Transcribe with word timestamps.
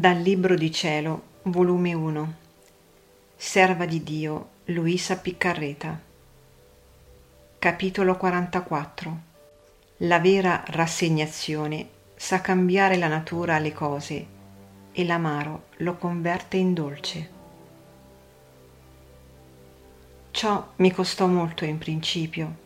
Dal 0.00 0.16
Libro 0.16 0.54
di 0.54 0.72
Cielo, 0.72 1.24
volume 1.42 1.92
1 1.92 2.34
Serva 3.36 3.84
di 3.84 4.02
Dio, 4.02 4.48
Luisa 4.64 5.18
Piccarreta 5.18 6.00
Capitolo 7.58 8.16
44 8.16 9.20
La 9.98 10.18
vera 10.18 10.64
rassegnazione 10.68 11.86
sa 12.16 12.40
cambiare 12.40 12.96
la 12.96 13.08
natura 13.08 13.56
alle 13.56 13.74
cose 13.74 14.26
e 14.90 15.04
l'amaro 15.04 15.64
lo 15.76 15.98
converte 15.98 16.56
in 16.56 16.72
dolce. 16.72 17.30
Ciò 20.30 20.66
mi 20.76 20.90
costò 20.92 21.26
molto 21.26 21.66
in 21.66 21.76
principio, 21.76 22.56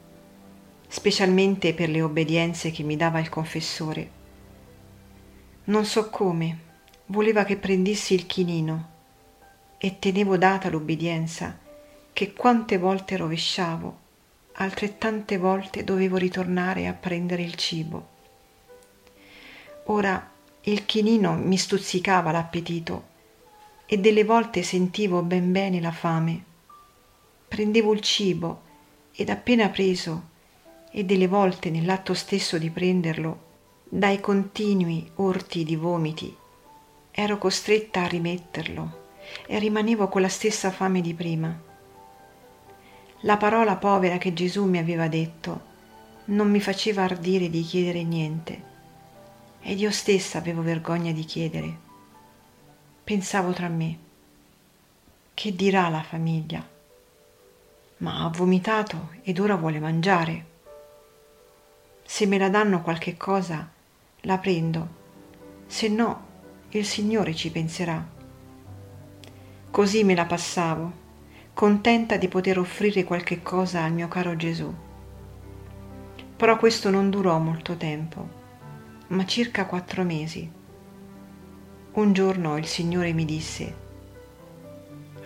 specialmente 0.86 1.74
per 1.74 1.88
le 1.88 2.00
obbedienze 2.00 2.70
che 2.70 2.84
mi 2.84 2.94
dava 2.94 3.18
il 3.18 3.28
confessore. 3.28 4.08
Non 5.64 5.84
so 5.84 6.08
come, 6.10 6.72
voleva 7.06 7.44
che 7.44 7.56
prendessi 7.56 8.14
il 8.14 8.26
chinino 8.26 8.92
e 9.76 9.98
tenevo 9.98 10.38
data 10.38 10.70
l'ubbidienza 10.70 11.58
che 12.12 12.32
quante 12.32 12.78
volte 12.78 13.16
rovesciavo, 13.16 13.98
altrettante 14.52 15.36
volte 15.36 15.84
dovevo 15.84 16.16
ritornare 16.16 16.86
a 16.86 16.92
prendere 16.94 17.42
il 17.42 17.54
cibo. 17.56 18.08
Ora 19.84 20.30
il 20.62 20.86
chinino 20.86 21.34
mi 21.34 21.58
stuzzicava 21.58 22.30
l'appetito 22.30 23.12
e 23.84 23.98
delle 23.98 24.24
volte 24.24 24.62
sentivo 24.62 25.22
ben 25.22 25.52
bene 25.52 25.80
la 25.80 25.92
fame. 25.92 26.44
Prendevo 27.48 27.92
il 27.92 28.00
cibo 28.00 28.62
ed 29.12 29.28
appena 29.28 29.68
preso, 29.68 30.32
e 30.90 31.04
delle 31.04 31.26
volte 31.26 31.70
nell'atto 31.70 32.14
stesso 32.14 32.56
di 32.56 32.70
prenderlo, 32.70 33.42
dai 33.88 34.20
continui 34.20 35.10
urti 35.16 35.64
di 35.64 35.76
vomiti 35.76 36.34
ero 37.16 37.38
costretta 37.38 38.02
a 38.02 38.08
rimetterlo 38.08 39.02
e 39.46 39.60
rimanevo 39.60 40.08
con 40.08 40.20
la 40.20 40.28
stessa 40.28 40.72
fame 40.72 41.00
di 41.00 41.14
prima. 41.14 41.56
La 43.20 43.36
parola 43.36 43.76
povera 43.76 44.18
che 44.18 44.32
Gesù 44.32 44.64
mi 44.64 44.78
aveva 44.78 45.06
detto 45.06 45.72
non 46.26 46.50
mi 46.50 46.60
faceva 46.60 47.04
ardire 47.04 47.48
di 47.48 47.62
chiedere 47.62 48.02
niente 48.02 48.62
ed 49.60 49.78
io 49.78 49.92
stessa 49.92 50.38
avevo 50.38 50.62
vergogna 50.62 51.12
di 51.12 51.24
chiedere. 51.24 51.78
Pensavo 53.04 53.52
tra 53.52 53.68
me, 53.68 53.98
che 55.34 55.54
dirà 55.54 55.88
la 55.90 56.02
famiglia? 56.02 56.68
Ma 57.98 58.24
ha 58.24 58.28
vomitato 58.28 59.10
ed 59.22 59.38
ora 59.38 59.54
vuole 59.54 59.78
mangiare. 59.78 60.46
Se 62.04 62.26
me 62.26 62.38
la 62.38 62.48
danno 62.48 62.82
qualche 62.82 63.16
cosa, 63.16 63.70
la 64.22 64.38
prendo, 64.38 64.88
se 65.68 65.88
no 65.88 66.32
il 66.78 66.84
Signore 66.84 67.36
ci 67.36 67.52
penserà. 67.52 68.04
Così 69.70 70.02
me 70.02 70.16
la 70.16 70.24
passavo, 70.24 70.92
contenta 71.52 72.16
di 72.16 72.26
poter 72.26 72.58
offrire 72.58 73.04
qualche 73.04 73.42
cosa 73.42 73.84
al 73.84 73.92
mio 73.92 74.08
caro 74.08 74.34
Gesù. 74.34 74.74
Però 76.36 76.56
questo 76.56 76.90
non 76.90 77.10
durò 77.10 77.38
molto 77.38 77.76
tempo, 77.76 78.28
ma 79.08 79.24
circa 79.24 79.66
quattro 79.66 80.02
mesi. 80.02 80.50
Un 81.92 82.12
giorno 82.12 82.56
il 82.56 82.66
Signore 82.66 83.12
mi 83.12 83.24
disse, 83.24 83.74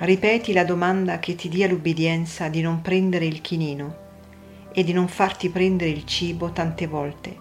ripeti 0.00 0.52
la 0.52 0.64
domanda 0.64 1.19
che 1.19 1.34
ti 1.34 1.48
dia 1.48 1.66
l'ubbidienza 1.66 2.48
di 2.48 2.60
non 2.60 2.82
prendere 2.82 3.24
il 3.24 3.41
chinino 3.41 3.96
e 4.70 4.84
di 4.84 4.92
non 4.92 5.08
farti 5.08 5.48
prendere 5.48 5.88
il 5.92 6.04
cibo 6.04 6.52
tante 6.52 6.86
volte, 6.86 7.36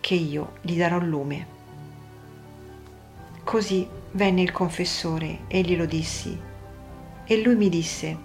che 0.00 0.14
io 0.14 0.56
gli 0.60 0.76
darò 0.76 0.98
lume. 0.98 1.53
Così 3.44 3.86
venne 4.12 4.40
il 4.40 4.52
confessore 4.52 5.40
e 5.48 5.60
glielo 5.60 5.84
dissi. 5.84 6.36
E 7.24 7.42
lui 7.42 7.54
mi 7.54 7.68
disse, 7.68 8.16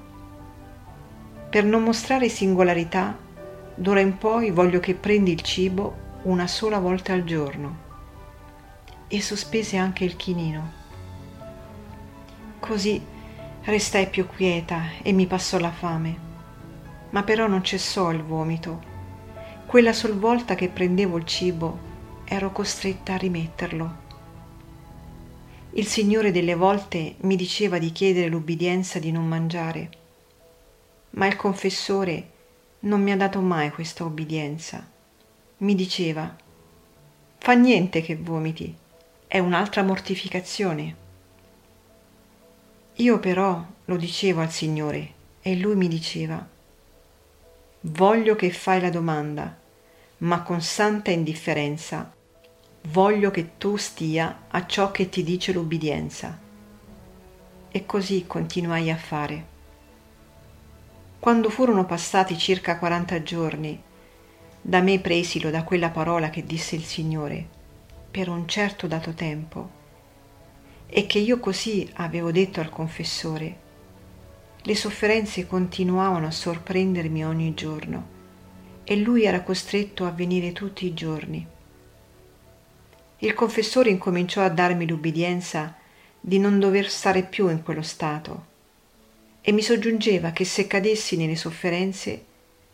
per 1.49 1.65
non 1.65 1.83
mostrare 1.83 2.29
singolarità, 2.29 3.17
d'ora 3.75 3.99
in 3.99 4.17
poi 4.17 4.49
voglio 4.49 4.79
che 4.79 4.93
prendi 4.95 5.31
il 5.31 5.41
cibo 5.41 6.07
una 6.23 6.47
sola 6.47 6.79
volta 6.79 7.11
al 7.11 7.25
giorno. 7.25 7.87
E 9.07 9.21
sospese 9.21 9.75
anche 9.75 10.05
il 10.05 10.15
chinino. 10.15 10.71
Così 12.59 13.03
restai 13.63 14.07
più 14.07 14.25
quieta 14.25 14.83
e 15.01 15.11
mi 15.11 15.25
passò 15.25 15.59
la 15.59 15.71
fame. 15.71 16.27
Ma 17.09 17.23
però 17.23 17.47
non 17.47 17.63
cessò 17.63 18.11
il 18.11 18.23
vomito. 18.23 18.81
Quella 19.65 19.93
sol 19.93 20.17
volta 20.17 20.55
che 20.55 20.69
prendevo 20.69 21.17
il 21.17 21.25
cibo 21.25 21.77
ero 22.23 22.51
costretta 22.51 23.13
a 23.13 23.17
rimetterlo 23.17 24.07
il 25.73 25.85
Signore 25.85 26.31
delle 26.31 26.55
volte 26.55 27.15
mi 27.19 27.35
diceva 27.35 27.77
di 27.77 27.91
chiedere 27.91 28.27
l'ubbidienza 28.27 28.97
di 28.97 29.11
non 29.11 29.27
mangiare, 29.27 29.89
ma 31.11 31.27
il 31.27 31.35
confessore 31.35 32.29
non 32.81 33.03
mi 33.03 33.11
ha 33.11 33.17
dato 33.17 33.39
mai 33.39 33.69
questa 33.69 34.03
obbedienza. 34.03 34.87
Mi 35.57 35.75
diceva, 35.75 36.35
fa 37.37 37.53
niente 37.53 38.01
che 38.01 38.15
vomiti, 38.15 38.75
è 39.27 39.37
un'altra 39.37 39.83
mortificazione. 39.83 40.95
Io 42.95 43.19
però 43.19 43.63
lo 43.85 43.95
dicevo 43.95 44.41
al 44.41 44.51
Signore 44.51 45.13
e 45.41 45.55
lui 45.55 45.75
mi 45.75 45.87
diceva, 45.87 46.47
voglio 47.81 48.35
che 48.35 48.49
fai 48.49 48.81
la 48.81 48.89
domanda, 48.89 49.55
ma 50.19 50.41
con 50.41 50.61
santa 50.61 51.11
indifferenza 51.11 52.11
voglio 52.83 53.29
che 53.29 53.57
tu 53.57 53.75
stia 53.75 54.45
a 54.47 54.65
ciò 54.65 54.91
che 54.91 55.09
ti 55.09 55.23
dice 55.23 55.51
l'ubbidienza. 55.51 56.37
E 57.71 57.85
così 57.85 58.25
continuai 58.25 58.89
a 58.89 58.95
fare. 58.95 59.45
Quando 61.19 61.49
furono 61.49 61.85
passati 61.85 62.37
circa 62.37 62.77
quaranta 62.77 63.21
giorni, 63.21 63.79
da 64.61 64.81
me 64.81 64.99
presilo 64.99 65.49
da 65.49 65.63
quella 65.63 65.89
parola 65.89 66.29
che 66.29 66.45
disse 66.45 66.75
il 66.75 66.83
Signore 66.83 67.47
per 68.09 68.29
un 68.29 68.47
certo 68.47 68.87
dato 68.87 69.13
tempo, 69.13 69.77
e 70.87 71.05
che 71.05 71.19
io 71.19 71.39
così 71.39 71.87
avevo 71.95 72.31
detto 72.31 72.59
al 72.59 72.69
confessore, 72.69 73.67
le 74.63 74.75
sofferenze 74.75 75.45
continuavano 75.45 76.25
a 76.25 76.31
sorprendermi 76.31 77.23
ogni 77.23 77.53
giorno 77.53 78.17
e 78.83 78.95
lui 78.97 79.23
era 79.23 79.43
costretto 79.43 80.05
a 80.05 80.09
venire 80.09 80.51
tutti 80.51 80.85
i 80.85 80.93
giorni 80.93 81.47
il 83.19 83.33
confessore 83.33 83.89
incominciò 83.89 84.41
a 84.41 84.49
darmi 84.49 84.87
l'ubbidienza 84.87 85.75
di 86.19 86.39
non 86.39 86.59
dover 86.59 86.89
stare 86.89 87.23
più 87.23 87.49
in 87.49 87.63
quello 87.63 87.81
stato 87.81 88.47
e 89.41 89.51
mi 89.51 89.61
soggiungeva 89.61 90.31
che 90.31 90.45
se 90.45 90.67
cadessi 90.67 91.17
nelle 91.17 91.35
sofferenze 91.35 92.25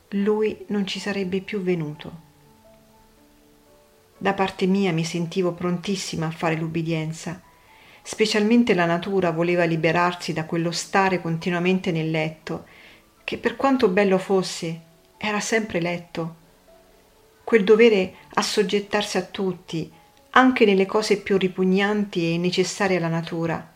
lui 0.09 0.65
non 0.67 0.85
ci 0.85 0.99
sarebbe 0.99 1.41
più 1.41 1.61
venuto. 1.61 2.23
Da 4.17 4.33
parte 4.33 4.65
mia 4.65 4.91
mi 4.91 5.03
sentivo 5.03 5.53
prontissima 5.53 6.27
a 6.27 6.31
fare 6.31 6.55
l'ubbidienza, 6.55 7.41
specialmente 8.01 8.73
la 8.73 8.85
natura 8.85 9.31
voleva 9.31 9.63
liberarsi 9.63 10.31
da 10.31 10.45
quello 10.45 10.71
stare 10.71 11.21
continuamente 11.21 11.91
nel 11.91 12.11
letto, 12.11 12.65
che 13.23 13.37
per 13.37 13.55
quanto 13.55 13.89
bello 13.89 14.17
fosse, 14.17 14.81
era 15.17 15.39
sempre 15.39 15.81
letto. 15.81 16.35
Quel 17.43 17.63
dovere 17.63 18.13
assoggettarsi 18.35 19.17
a 19.17 19.23
tutti, 19.23 19.91
anche 20.37 20.65
nelle 20.65 20.85
cose 20.85 21.21
più 21.21 21.37
ripugnanti 21.37 22.33
e 22.33 22.37
necessarie 22.37 22.97
alla 22.97 23.07
natura, 23.07 23.73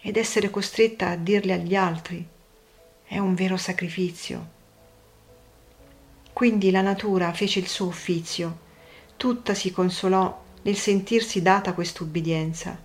ed 0.00 0.16
essere 0.16 0.50
costretta 0.50 1.10
a 1.10 1.16
dirle 1.16 1.52
agli 1.52 1.76
altri 1.76 2.26
è 3.04 3.18
un 3.18 3.34
vero 3.34 3.56
sacrificio. 3.56 4.52
Quindi 6.32 6.72
la 6.72 6.80
natura 6.80 7.32
fece 7.32 7.60
il 7.60 7.68
suo 7.68 7.86
uffizio, 7.86 8.58
tutta 9.16 9.54
si 9.54 9.70
consolò 9.70 10.42
nel 10.62 10.74
sentirsi 10.76 11.42
data 11.42 11.74
quest'ubbidienza. 11.74 12.76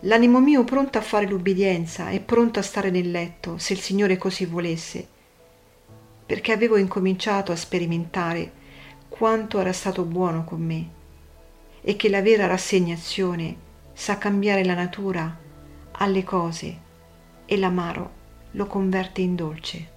L'animo 0.00 0.40
mio 0.40 0.62
pronto 0.62 0.98
a 0.98 1.02
fare 1.02 1.26
l'ubbidienza 1.26 2.10
e 2.10 2.20
pronto 2.20 2.58
a 2.58 2.62
stare 2.62 2.90
nel 2.90 3.10
letto, 3.10 3.56
se 3.56 3.72
il 3.72 3.80
Signore 3.80 4.18
così 4.18 4.44
volesse, 4.44 5.08
perché 6.26 6.52
avevo 6.52 6.76
incominciato 6.76 7.50
a 7.50 7.56
sperimentare 7.56 8.52
quanto 9.08 9.58
era 9.58 9.72
stato 9.72 10.02
buono 10.04 10.44
con 10.44 10.60
me 10.60 11.02
e 11.86 11.96
che 11.96 12.08
la 12.08 12.22
vera 12.22 12.46
rassegnazione 12.46 13.56
sa 13.92 14.16
cambiare 14.16 14.64
la 14.64 14.74
natura 14.74 15.38
alle 15.92 16.24
cose 16.24 16.78
e 17.44 17.56
l'amaro 17.58 18.22
lo 18.52 18.66
converte 18.66 19.20
in 19.20 19.36
dolce. 19.36 19.93